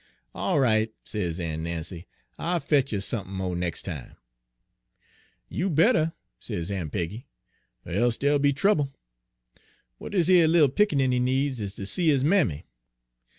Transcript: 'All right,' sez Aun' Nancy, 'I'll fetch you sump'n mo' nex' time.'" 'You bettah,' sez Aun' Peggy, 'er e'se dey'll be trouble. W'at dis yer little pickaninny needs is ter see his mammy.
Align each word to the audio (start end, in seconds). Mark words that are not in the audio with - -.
'All 0.33 0.59
right,' 0.59 0.91
sez 1.03 1.39
Aun' 1.39 1.61
Nancy, 1.61 2.07
'I'll 2.39 2.59
fetch 2.59 2.91
you 2.91 3.01
sump'n 3.01 3.35
mo' 3.35 3.53
nex' 3.53 3.83
time.'" 3.83 4.15
'You 5.47 5.69
bettah,' 5.69 6.15
sez 6.39 6.71
Aun' 6.71 6.89
Peggy, 6.89 7.27
'er 7.85 8.07
e'se 8.07 8.17
dey'll 8.17 8.39
be 8.39 8.51
trouble. 8.51 8.95
W'at 9.99 10.13
dis 10.13 10.27
yer 10.27 10.47
little 10.47 10.69
pickaninny 10.69 11.21
needs 11.21 11.61
is 11.61 11.75
ter 11.75 11.85
see 11.85 12.07
his 12.07 12.23
mammy. 12.23 12.65